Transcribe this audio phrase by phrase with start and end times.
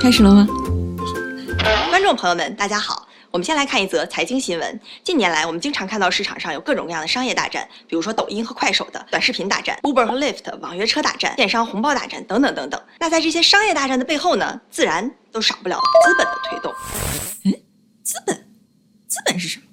[0.00, 0.46] 开始了吗？
[1.90, 3.06] 观众朋友们，大家好。
[3.30, 4.80] 我们先来看一则财经新闻。
[5.04, 12.82] 近年来，我们经常看到市场上有各种各样的商业大战，比如说抖音和快手的短视频大战，Uber 和 Lyft 网约车大战，电商红包大战等等等等。
[12.98, 16.72] 那在这些商业大战的背后呢，自然都少不了资本的推动。
[17.44, 17.52] 哎，
[18.02, 18.34] 资本，
[19.06, 19.66] 资本是什么？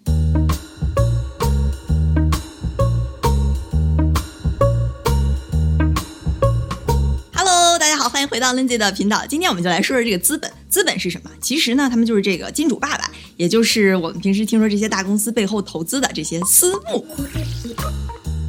[8.17, 9.23] 欢迎回到 Lindsay 的频道。
[9.27, 10.51] 今天我们就来说说这个资本。
[10.67, 11.29] 资本是什么？
[11.39, 17.05] 其实呢，他们就是这个金主爸爸，也就是我们平时听说这些大公司背后投资的这些私募。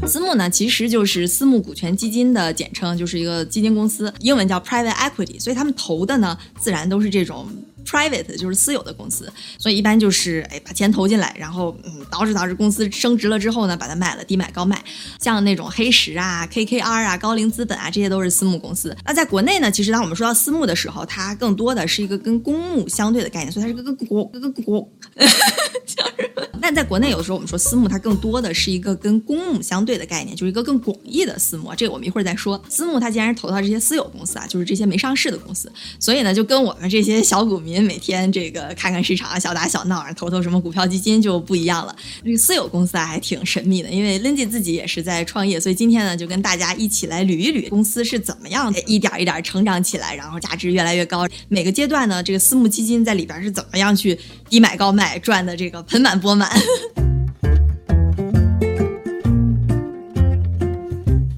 [0.07, 5.39] 私募呢，其实就是私募股权基金的简称，就是一个基金公司，英文叫 private equity。
[5.39, 7.47] 所以他们投的呢，自然都是这种。
[7.89, 14.83] Private 就是私有的公司，所以一般就是哎把钱投进来，然后嗯导致导致公司升值了之后呢，把它卖了，低买高卖。
[15.21, 18.95] 像那种黑石啊、KKR 啊、高瓴资本啊，这些都是私募公司。
[19.05, 24.89] 那在国内呢，其实当我们说到私募的时候，它更多的是一个跟公募相对的概念，所以它是个个国跟国。
[26.61, 31.75] 但在国内有的时候我们说私募，它更多的是一个跟公募相对的概念，就是一个更广义的私募。
[31.75, 32.61] 这个我们一会儿再说。
[32.69, 37.83] 私募它既然是投到这些私有公司啊，就是这些没上市的公司，所以呢，就跟我们这些小股民。
[37.83, 41.95] 每天这个看看市场，小打小闹，投投什么股票基金就不一样了。
[42.25, 43.89] 这个私有公司啊，还挺神秘的。
[43.89, 51.27] 因为 Lindy 自己也是在创业，所以今天呢，就跟大家一起来捋一捋公司是怎么样一点一点成长起来，然后价值越来越高。
[51.49, 54.19] 每个阶段呢，这个私募基金在里边是怎么样去
[54.51, 56.48] 低买高卖，赚的这个盆满钵满。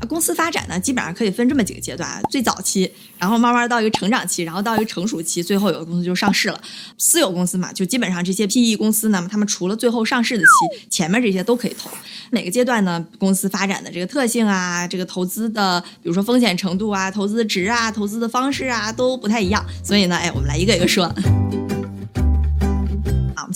[0.08, 6.61] 公司发展呢，基本上可以分这么几个阶段：最早期，然后慢慢到一个成长期，然后到一个成熟期，最后有的公司就上市了。
[6.98, 11.89] 私有公司嘛，就基本上这些 PE 公司呢，他们除了最后上市的期，前面这些都可以投。
[12.30, 19.64] 每个阶段呢，公司发展的这个特性啊，这个投资的，比如说风险程度啊，投资的值啊，投资的方式啊，都不太一样。
[19.83, 21.11] 所以呢，哎，我们来一个一个说。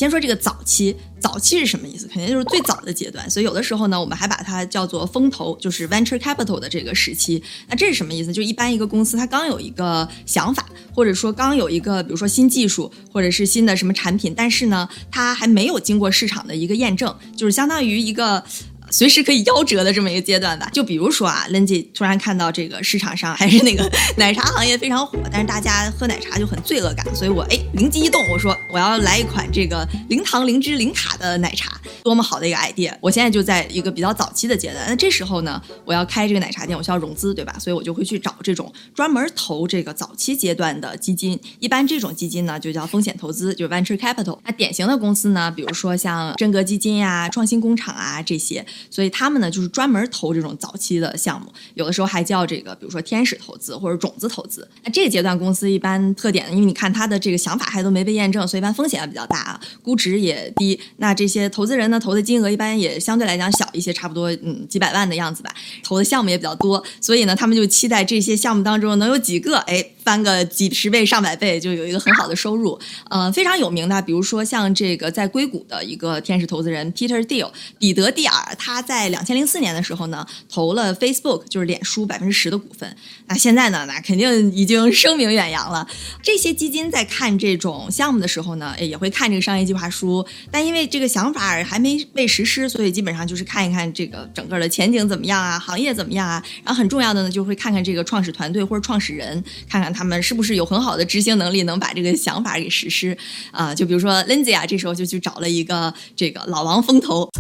[0.05, 2.07] 先说这个早期，早期是什么意思？
[2.09, 3.29] 肯定就是最早的阶段。
[3.31, 7.43] 所以有的时候呢，我们还把它叫做风投，就是 venture capital 的这个时期。
[7.69, 8.31] 那这是什么意思？
[8.31, 18.45] 就一般一个公司它刚有一个想法，或者说刚有一个，比如说新技术，或者是新的什么产品，但是呢，它还没有经过市场的一个验证，就是相当于一个。
[18.95, 32.95] 随时可以夭折的这么一个阶段吧，就比如说啊，Lindy 突然看到这个市场上还是那个 奶茶行业非常火，但是大家喝奶茶就很罪恶感，所以我哎灵机一动，我说我要来一款这个零糖、零脂、零卡的奶茶，多么好的一个 idea！
[33.01, 37.57] 我现在就在一个比较早期的阶段，那这时候呢，我要开这个奶茶店，我需要融资，对吧？
[37.59, 44.39] 所以我就会去找这种专门投这个早期阶段的基金，一般这种基金呢就叫风险投资，就是 venture capital。
[44.45, 48.65] 那典型的公司呢，比如说像真格基金呀、创新工厂啊这些。
[48.91, 54.69] 所以他们呢，就是专门投这种早期的项目，有的时候还叫这个，比如说天使投资或者种子投资。
[54.83, 60.79] 那这个阶段公司一般特点呢，因为你看它的这个想法还都没被验证，所以一般风险也比较大啊，估值也低。
[60.99, 69.85] 那这些投资人呢，投的金额一般也相对来讲小一些，差不多嗯几百万的样子吧，投的项目也比较多，所以呢，他们就期待这些项目当中能有几个哎。
[70.05, 72.79] 翻个几十倍、上百倍，就有一个很好的收入。
[73.09, 82.95] 呃，非常有名的，比如说像这个在硅谷的一个天使投资人 Peter Thiel，彼得·蒂尔，他在两千零四年的时候呢，投了 Facebook，就是脸书百分之十的股份。
[83.27, 85.89] 那现在呢，那肯定已经声名远扬了。
[86.23, 96.45] 这些基金在看这种项目的时候呢，也会看这个商业计划书，但因为这个想法还没被实施，所以基本上就是看一看这个整个的前景怎么样啊，行业怎么样啊。
[96.63, 99.94] 然后很重要的呢，就会看看这个创始团队或者创始人，看看。
[99.95, 103.17] 他们是不是有很好的执行能力，能把这个想法给实施
[103.53, 103.75] 啊？
[103.75, 107.31] 就比如说 Lindsay 啊，这时候就去找了一个这个老王风投。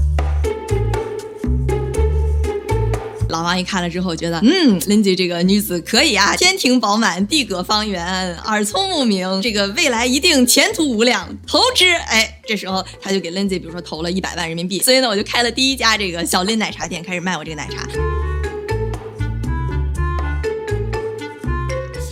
[3.31, 11.91] 老王一看了之后，觉得嗯，Lindsay 这个女子可以啊，天庭饱满，地阁方圆，耳聪目明，这个未来一定前途无量，投之。
[11.91, 18.24] 哎，这时候他就给 Lindsay 比如说投了一百万人民币，所以呢，我就开了第一家这个小林奶茶店，开始卖我这个奶茶。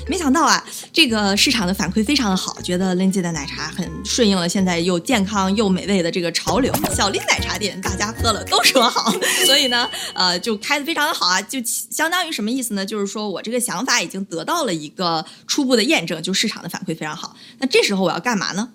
[0.09, 0.63] 没想到啊，
[0.93, 6.73] 这个市场的反馈非常的好，觉得 lindy 的奶茶很顺应了现在又健康又美味的这个潮流。
[6.95, 9.13] 小林奶茶店大家喝了都说好，
[9.47, 12.85] 所以呢，呃，就开的非常的好啊，就相当于什么意思呢？
[12.85, 17.37] 就是说我这个想法已经得到了一个初步的验证，就市场的反馈非常好。
[17.59, 18.71] 那这时候我要干嘛呢？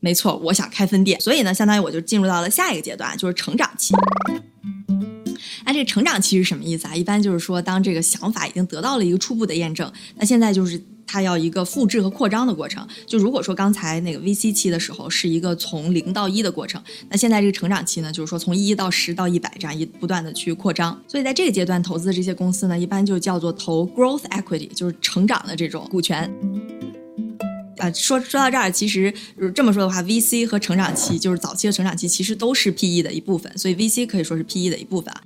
[0.00, 1.18] 没错，我想开分店。
[1.20, 3.94] 所以呢，相当于我就进入到了下一个阶段，就是成长期。
[5.64, 6.94] 那这个成长期是什么意思啊？
[6.94, 12.86] 一般就是说，当这个想法已经得到了一个初步的验证，那现在就是它要一个复制和扩张的过程。
[13.06, 21.00] 就如果说刚才那个 VC 期的时候是一个从零到一的过程，那现在这个成长期呢，就是说从一到十到一百这样一不断的去扩张。
[21.08, 26.30] 所以在这个阶段投资的这些公司呢，一般就叫做投 growth equity，就是成长的这种股权。
[27.78, 29.12] 啊，说说到这儿，其实
[29.54, 35.20] 这么说的话，VC 和成长期就是早期的成长期，其实都是 PE 的一部分，所以 VC 可以说是 PE 的一部分啊。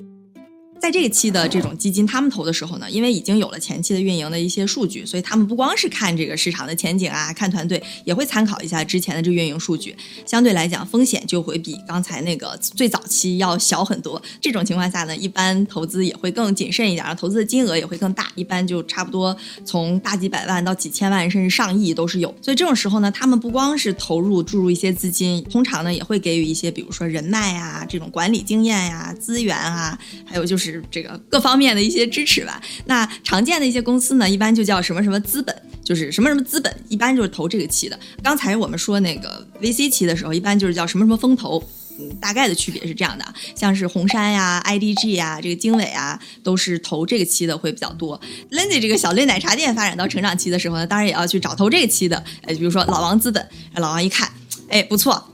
[0.80, 9.94] 在这个期的这种基金，他们投的时候呢，因为已经有了前期的运营的一些数据，所以他们不光是看这个市场的前景啊，看团队，也会参考一下之前的这运营数据。
[10.24, 14.22] 相对来讲，风险就会比刚才那个最早期要小很多。
[14.40, 22.32] 这种情况下呢，一般投资也会更谨慎一点，然后投资的金额也会更大，一般就差不多从大几百万到几千万，甚至上亿都是有。
[22.40, 30.67] 所以这种时候呢，他们不光是投入注入一些资金，通常呢也会给予一些，比如说人脉啊、这种管理经验呀、资源啊，还有就是。
[30.72, 32.60] 是这个各方面的一些支持吧。
[32.86, 35.54] 那常见的一些公司呢，一般就叫什么什么资本，
[35.84, 37.98] 就是什么什么资本，一般就是投这个期的。
[38.22, 41.62] 刚才我们说那个 VC 期的时候，一般就是叫什么什么风投。
[42.00, 43.24] 嗯，大概的区别是这样的，
[43.56, 48.20] 像是红杉呀、IDG 呀、这个经纬啊，都是投这个期的会比较多。
[48.52, 52.16] Lindy 这个小类奶茶店发展到成长期的时候呢，当然也要去找投这个期的。
[52.42, 53.44] 哎，比如说老王资本，
[53.74, 54.30] 老王一看，
[54.68, 55.28] 哎，不错。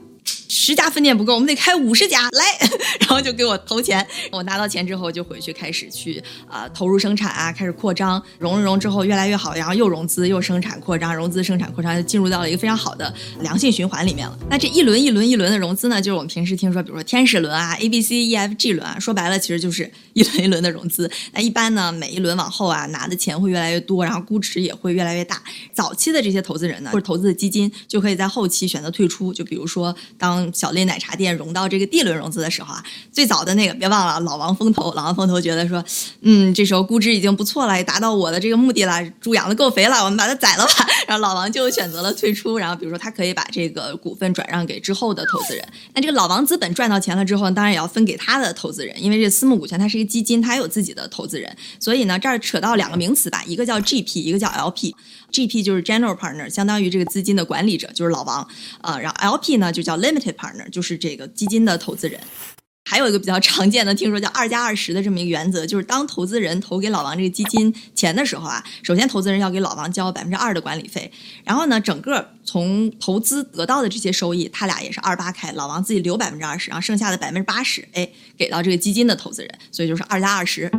[0.57, 2.69] 十家分店不够，我们得开五十家来，
[3.01, 4.07] 然后就给我投钱。
[4.31, 14.39] 我拿到钱之后，就回去开始去啊投入生产啊，开始扩张，融了融之后越来越好，然后又融资又生产扩张，融资生产扩张就进入到了一个非常好的良性循环里面了。
[14.49, 21.11] 那这一轮一轮一轮的融资呢，就是我们平时听说，比如说天使轮啊、A B C E F G 轮啊，说白了其实就是一轮一轮的融资。
[21.33, 25.43] 那一般呢，每一轮往后啊拿的钱会越来越多，然后估值也会越来越大。
[25.73, 30.44] 早期的这些投资人呢，或者投资的基金就可以在后期选择退出，就比如说当。
[30.53, 32.83] 小类奶茶店融到这个 D 轮融资的时候啊，
[33.13, 35.85] 最早的那个别忘了老王风投，老王风投觉得说，
[36.23, 40.73] 嗯，这时候估值已经不错了，也达到我的这个目的了，猪养的够肥了，我们把它宰了吧。
[41.07, 45.65] 然后老王就选择了退出，然后比如说他可以把这个股份转让给之后的投资人。
[45.95, 54.95] 那这个老王资本赚到钱了之后，当然也要分给他的投资人，因为这私募股权它是一个基金，它有自己的投资人，所以呢这儿扯到两个名词吧，一个叫 GP，一个叫 LP。
[55.31, 58.49] GP 就是 General Partner，相当于这个资金的管理者，就是老王
[58.81, 58.97] 啊。
[58.97, 62.21] 然后 LP 呢就叫 Limited Partner，就是这个基金的投资人。
[62.87, 71.11] 还有一个比较常见的，听说叫二加二十的这么一个原则，就是当投资人投给老王这个基金钱的时候啊，首先投资人要给老王交百分之二的管理费，
[71.45, 78.07] 然后呢，整个从投资得到的这些收益，他俩也是二八开，老王自己留百分之二十，然后剩下的百分之八十，哎，
[78.37, 80.71] 给到这个基金的投资人，所以就是二加二十。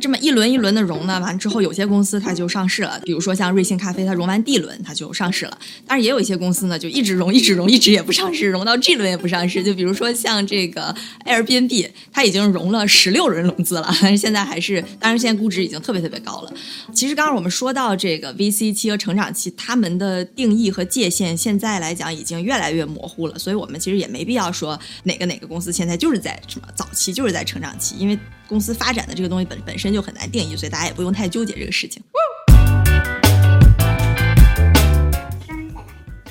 [0.00, 5.58] 这么一轮一轮的融呢，完之后有些公司它就上市了，比如说像瑞幸咖啡，它融完 D 轮它就上市了。
[5.86, 9.62] 但是也有一些公司呢，就一直融一直融，一直也不上市，融到 G 轮也不上市。
[9.64, 10.94] 就比如说像这个
[11.24, 16.52] Airbnb，它已经融了十六轮融资了，但是现在还是，当然现在估值已经特别特别高了。
[16.94, 28.16] 其实刚刚我们说到这个 VC 期和成长期，他们的定义和界限现在来讲已经越来越模糊了，所以我们其实也没必要说哪个哪个公司现在就是在什么早期，就是在成长期，因为。
[28.48, 32.02] 公司发展的这个东西本本身就很难定义，所以大家也不用太纠结这个事情。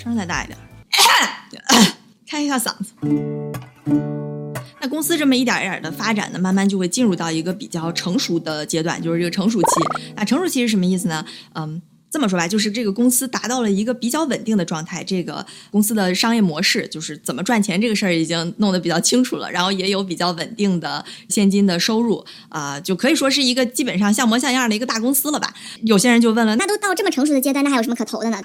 [0.02, 0.58] 声再大一点，
[2.28, 2.92] 开 一下嗓子。
[4.82, 9.68] 那公司这么一点一点的发展呢，慢慢就会进入到一个比较成熟的阶段，就是这个成熟期。
[10.16, 11.24] 那成熟期是什么意思呢？
[11.54, 11.80] 嗯。
[12.18, 25.54] 这么说吧，就是这个公司达到了一个比较稳定的状态，这个公司的商业模式就是怎么赚钱这个事儿已经弄得比较清楚了，然后也有比较稳定的现金的收入啊，就可以说是一个基本上像模像样的一个大公司了吧。
[25.84, 28.42] 有些人就问了，那都到这么成熟的阶段，那还有什么可投的呢？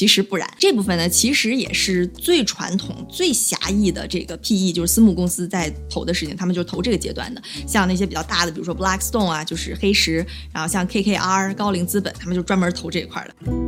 [0.00, 7.42] 其实不然，这部分呢，其实也是最传统、最狭义的这个 PE，就是私募公司在投的事情，他们就投这个阶段的。
[7.66, 13.59] 像那些比较大的，比如说 Blackstone 啊，就是黑石，然后像 KKR 高瓴资本，他们就专门投这一块的。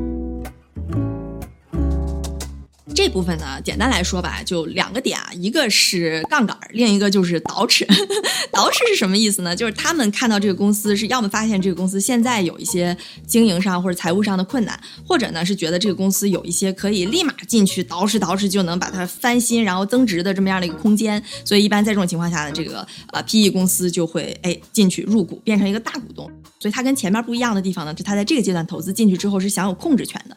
[2.93, 7.87] 这部分呢，简单来说吧，就两个点啊，一个是杠杆，另一个就是倒饬。
[8.53, 9.57] 倒饬是什么意思呢？
[9.57, 12.97] 就是他们看到这个公司是要么发现这个公司现在有一些
[13.27, 21.23] 经营上或者财务上的困难，或者呢是觉得这个公司有一些可以立马进去倒饬倒饬就能把它翻新然后增值的这么样的一个空间。
[21.45, 26.31] 所以一般在这种情况下呢，这个呃 PE 公司就会哎进去入股，变成一个大股东。
[26.61, 30.37] 所以它跟前面不一样的地方呢，就它在这个阶段投资进去之后是享有控制权的。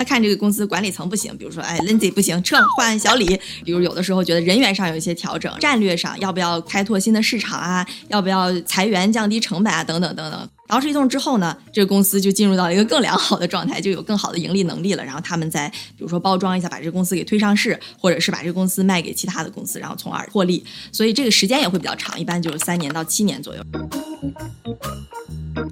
[0.00, 3.38] 他看这个公司管理层不行，比如说，哎，Lindsay 不行，撤，换小李。
[3.62, 7.86] 比如有的时候觉得人员上有一些调整，战略上要不要开拓新的市场啊？
[8.08, 9.84] 要不要裁员降低成本啊？
[9.84, 10.48] 等等等等。
[10.68, 15.04] 捯饬一通之后呢，这个公司就进入到一个更良好的状态，就有更好的盈利能力了。
[15.04, 20.64] 然后他们再比如说包装一下，把这个公司给推上市，或者是把这个公司卖给其他的公司，然后从而获利。
[20.92, 23.62] 所以这个时间也会比较长，一般就是三年到七年左右。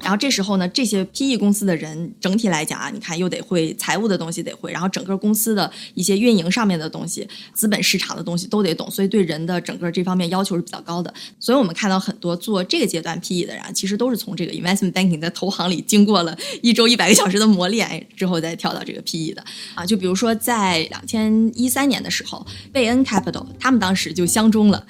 [0.02, 11.12] 然后这时候呢，这些 PE 公司的人整体来讲啊，你看又得会财务的东西得会，然后整个公司的一些运营上面的东西、资本市场的东西都得懂，所以对人的整个这方面要求是比较高的。
[11.38, 19.84] 所以我们看到很多做这个阶段 PE 的人，其实都是从这个 investment banking 的投行里经过了一周一百个小时的磨练之后再跳到这个 PE 的啊。
[19.84, 24.86] 就比如说在两千一三年的时候，贝恩 Capital 他们当时就相中了。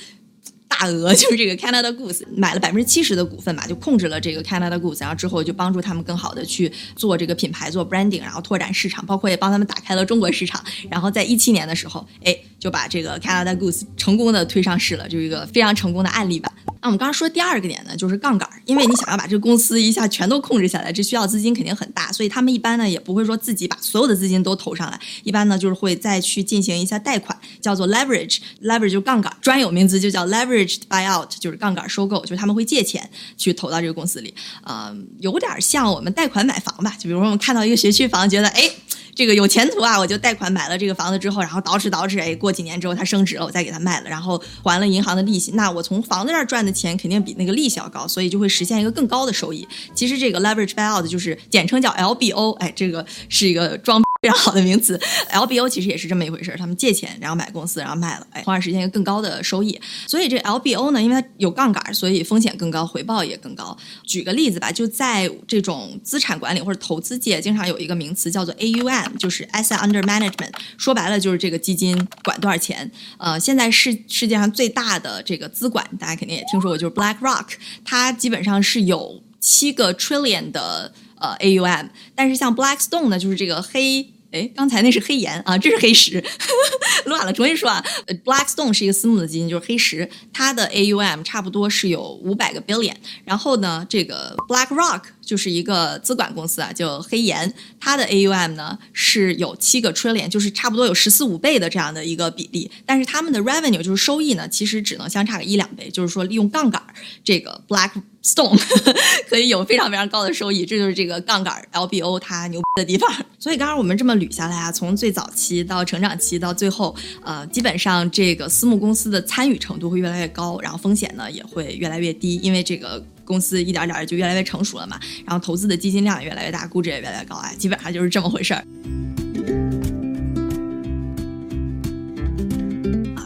[0.68, 10.62] 大额 就是这个 Canada Goose 买了百分之七十的股份吧，就控制了这个 Canada Goose，然后之后就帮助他们更好的去做这个品牌做 branding，然后拓展市场，包括也帮他们打开了中国市场。
[10.90, 16.52] 然后在一七年的时候，哎，就把这个 Canada Goose 成功的推上市了，就是一个非常成功的案例吧。
[16.80, 38.70] 那我们刚刚说第二个点呢，就是杠杆，因为你想要把这个公司一下全都控制下来，这需要资金肯定很大，所以他们一般呢也不会说自己把所有的资金都投上来，一般呢就是会再去进行一下贷款，叫做 leverage，leverage 就杠杆，专有名词就叫 leveraged buyout，就是杠杆收购，就是他们会借钱去投到这个公司里，啊，有点像我们贷款买房吧，就比如说我们看到一个学区房，觉得哎。
[39.18, 39.98] 这个有前途啊！
[39.98, 45.50] 我就贷款买了这个房子之后，然后倒饬倒饬，哎，过几年之后它升值了，我再给它卖了，然后还了银行的利息。
[45.56, 49.66] 那我从房子那儿赚的钱肯定比那个利息要高，所以就会实现一个更高的收益。
[49.92, 54.00] 其实这个 leverage buyout 就是简称叫 LBO，哎，这个是一个装。
[54.20, 59.80] 非常好的名词，LBO 其实也是这么一回事儿，他们借钱然后买公司，然后卖了，哎，从而实现一个更高的收益。
[60.08, 63.76] 所以这 LBO 呢，因为它有杠杆，所以风险更高，回报也更高。
[64.02, 72.90] 举个例子吧，就在这种资产管理或者投资界，经常有一个名词叫做 AUM，就是 Asset Under Management，说白了就是这个基金管多少钱。
[73.18, 77.46] 呃，现在世世界上最大的这个资管，大家肯定也听说过，就是 BlackRock，
[77.84, 80.92] 它基本上是有七个 trillion 的。
[81.21, 86.23] 呃，AUM，但是像 Blackstone 呢，就是这个黑，哎，刚才那是黑岩啊，这是黑石，
[87.07, 87.85] 乱了，重新说啊。
[88.25, 92.95] Blackstone 是一个私募的基金，就是黑石，它的 AUM 差不多是有五百个 billion。
[93.25, 102.70] 然后呢，这个 BlackRock 就是一个资管公司啊，叫黑岩，它的 AUM 呢是有七个 trillion，就是差不多有十四五倍的这样的一个比例。
[102.87, 106.82] 但是他们的 revenue 就是收益呢，其实只能相差个一两倍，就是说利用杠杆，
[107.23, 107.90] 这个 Black。
[108.20, 108.61] Stone
[109.30, 113.08] 可以有非常非常高的收益，这就是这个杠杆 LBO 它牛的地方。
[113.38, 116.94] 所以刚刚我们这么捋下来啊，从最早期到成长期到最后，
[117.25, 128.64] 呃，基本上这个私募公司的参与程度会越来越高，然后风险呢也会越来越低，因为这个公司一点点就越来越成熟了嘛，然后投资的基金量也越来越大，估值也越来越高啊，基本上就是这么回事儿。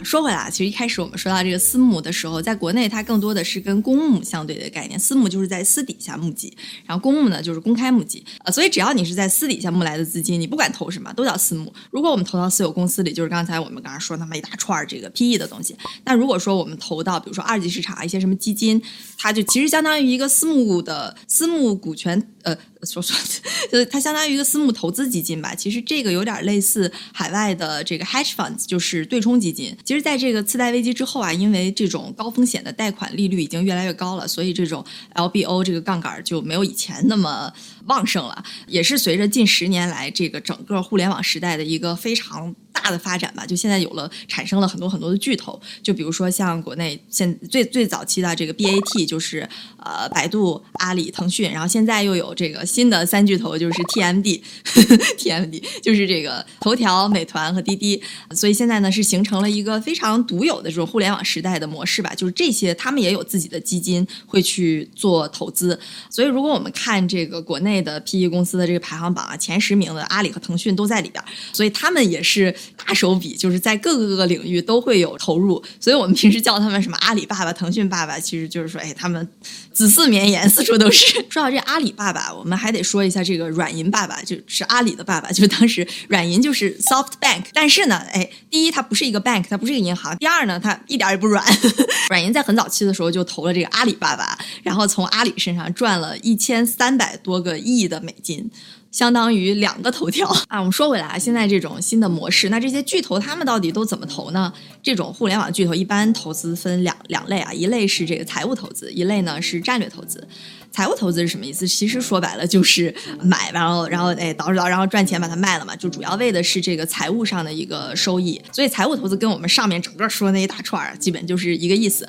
[0.04, 4.98] 说回来，其实一开始我们说到这个私募的时候，在国内它更多的是跟公募相对的概念。
[4.98, 6.56] 私募就是在私底下募集，
[6.86, 8.50] 然后公募呢就是公开募集啊。
[8.50, 11.72] 所以只要你是在私底下募来的资金，你不管投什么都叫私募。
[11.90, 15.76] 如果我们投到私有公司里，就是刚才我们刚刚说那么一大串这个 PE 的东西。
[16.04, 18.82] 那如果说我们投到比如说二级市场一些什么基金，
[19.18, 22.56] 它就其实相当于一个私募的私募股权呃。
[22.84, 23.16] 说说，
[23.70, 25.54] 就是它相当于一个私募投资基金吧。
[25.54, 29.72] 其实这个有点类似海外的这个 hedge funds，就是对冲基金。
[29.84, 34.84] 其实，在这个次贷危机之后啊，因为这种高风险的贷款利率已经越来越高了，所以这种
[35.14, 37.52] LBO 这个杠杆就没有以前那么
[37.86, 38.44] 旺盛了。
[38.66, 42.52] 也是随着近十年来这个整个互联网时代的一个非常。
[42.74, 49.46] 大的发展吧，就现在有了产生了很多很多的巨头，就比如说像国内现最最早期的这个 BAT，就是
[49.76, 65.78] 呃百度、阿里、腾讯，然后现在又有这个新的三巨头，就是 TMD，TMD 就是这个头条、美团和滴滴，所以现在呢是形成了一个非常独有的这种互联网时代的模式吧，就是这些他们也有自己的基金会去做投资，
[66.10, 71.22] 所以如果我们看这个国内的 PE 公司的这个排行榜啊，前十名的阿里和腾讯都在里边，
[71.52, 72.54] 所以他们也是。
[72.84, 79.26] 大手笔就是在各个各个领域都会有投入，所以我们平时叫他们什么阿里爸爸、腾讯爸爸，其实就是说，哎，他们
[79.72, 81.12] 子嗣绵延，四处都是。
[81.28, 91.44] 说到这阿里爸爸，我们还得说一下这个软银爸爸，就是阿里的爸爸，就是当时软银就是 Soft Bank，但是呢，哎，第一它不是一个 bank，它不是一个银行；第二呢，它一点也不软。
[92.10, 98.50] 软银在很早期的时候就投了这个阿里爸爸，然后从阿里身上赚了一千三百多个亿的美金。
[98.92, 100.58] 相当于两个头条 啊！
[100.58, 104.52] 我们说回来啊，现在这种新的模式，那这些巨头他们到底都怎么投呢？
[104.82, 110.26] 这种互联网巨头一般投资分两两类啊，一类是这个财务投资，一类呢是战略投资。
[110.70, 111.66] 财务投资是什么意思？
[111.68, 118.40] 其实说白了就是买，然后然后哎倒着倒，然后赚钱把它卖了嘛，就主要为的是这个财务上的一个收益。
[118.52, 122.08] 所以财务投资跟我们上面整个说的那一大串儿，基本就是一个意思。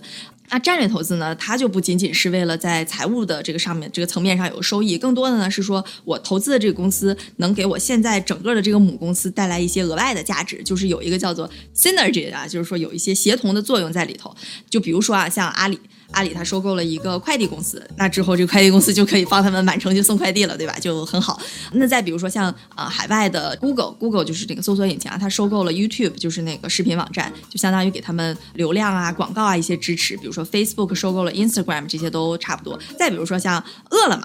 [0.50, 1.36] 那战略投资呢？
[1.36, 14.36] 它就不仅仅是为了在财务的这个上面、这个层面上有收益，更多的呢是说我投资的这个公司能给我现在整个的这个母公司带来一些额外的价值，就是有一个叫做 synergy 啊，就是说有一些协同的作用在里头。
[14.70, 15.80] 就比如说啊，像阿里。
[16.14, 20.78] 阿里它收购了一个快递公司，那之后这个快递公司就可以帮他们满城去送快递了，对吧？
[20.80, 21.40] 就很好。
[21.74, 30.16] 那再比如说像啊海外的 Google，Google 就是这个搜索引擎啊，它收购了 YouTube，就是那个视频网站，就相当于给他们流量啊、广告啊一些支持。
[30.18, 32.80] 比如说 Facebook 收购了 Instagram，这些都差不多。
[32.98, 34.24] 再比如说像饿了么。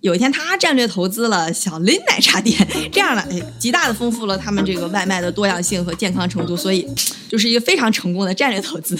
[0.00, 2.56] 有一天，他战略投资了小林奶茶店，
[2.92, 3.24] 这样呢，
[3.58, 6.88] 极大的丰富了他们这个外卖的多样性和健康程度，所以
[7.28, 8.96] 就是一个非常成功的战略投资。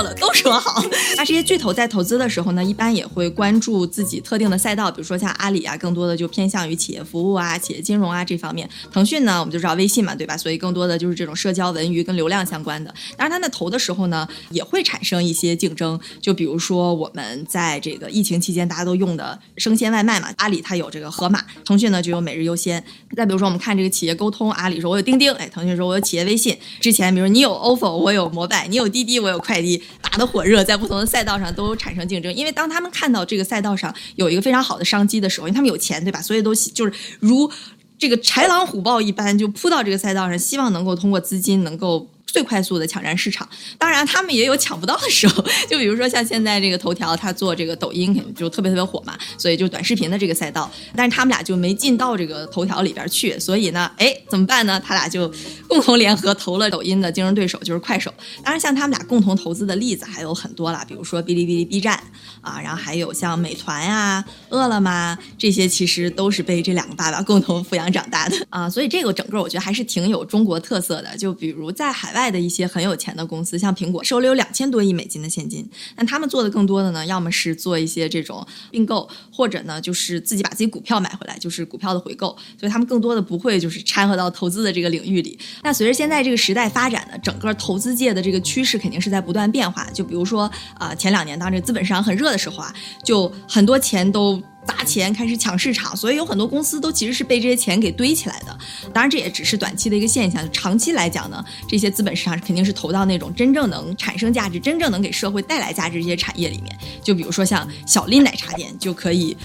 [0.00, 0.82] 了都说好。
[1.16, 8.68] 那这些巨头在投资的时候呢，一般也会关注自己特定的赛道，比如说像阿里啊，更多的就偏向于企业服务啊、企业金融啊这方面。
[8.92, 10.36] 腾讯呢，我们就知道微信嘛，对吧？
[10.36, 12.94] 所以更多的就是这种社交、文娱跟流量相关的。
[13.16, 15.98] 当然，它在投的时候呢，也会产生一些竞争。
[16.20, 22.82] 就比如说我们在这个疫情期间大家都用的生鲜外卖嘛，阿里它有这个盒马，腾讯呢就有每日优先。
[23.16, 26.56] 再比如说我们看这个企业沟通，阿里说我有钉钉，哎，腾讯说我有企业微信。
[26.80, 32.32] 之前比如你有 ofo，我有摩拜，你有滴滴，我有快递，打得火热，在不同的赛道上都产生竞争。
[32.32, 36.22] 因为当他们看到这个赛道上有一个非常好的商机的时候，因为他们有钱，对吧？
[36.22, 37.50] 所以都就是如
[37.98, 42.08] 这个豺狼虎豹一般就扑到这个赛道上，希望能够通过资金能够。
[42.26, 45.44] 最快速的抢占市场，当然他们也有抢不到的时候。
[45.68, 54.80] 就比如说像现在这个头条，它做这个抖音肯定就特别特别火嘛，所以就短视频的这个赛道，但是他们俩就没进到这个头条里边去，所以呢，哎，怎么办呢？
[54.80, 55.30] 他俩就
[55.68, 58.12] 共同联合投了抖音的竞争对手，就是快手。
[58.42, 62.02] 当然，像他们俩共同投资的例子还有很多啦，比如说哔哩哔哩、B 站
[62.40, 68.70] 啊，然后还有像美团呀、饿了么这些，其实都是被这两个爸爸共同抚养长大的啊。
[68.70, 71.16] 所以这个整个我觉得还是挺有中国特色的。
[71.16, 72.22] 就比如在海外。
[72.32, 82.28] 的一些很有钱的公司，像苹果手里有两千多亿美金的现金，那他们做的更多的呢，要么是做一些这种并购，或者呢就是自己把自己股票买回来，就是股票的回购，
[82.58, 85.38] 所以他们更多的不会就是掺和到投资的这个领域里。
[85.62, 89.84] 那随着现在这个时代发展呢，整个投资界的这个趋势肯定是在不断变化。
[89.92, 92.72] 就比如说啊，前两年当这个资本市场很热的时候啊，
[93.04, 94.42] 就很多钱都。
[94.66, 98.56] 砸钱开始抢市场，所以有很多公司都其实是被这些钱给堆起来的。
[98.92, 100.48] 当然，这也只是短期的一个现象。
[100.52, 106.76] 长期来讲呢，这些资本市场肯定是投到那种真正能产生价值、真正能给社会带来价值这些产业里面。
[107.02, 109.36] 就比如说像小林奶茶店，就可以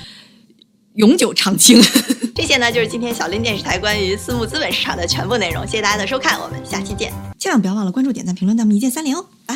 [0.96, 1.82] 永久长青。
[2.36, 5.66] 这些呢，就是今天小林电视台关于私募资本市场的全部内容。
[5.66, 7.12] 谢谢大家的收看，我们下期见。
[7.40, 9.26] 千万不要忘了关注、点赞、评论、弹幕，一键三连哦！
[9.48, 9.56] 拜。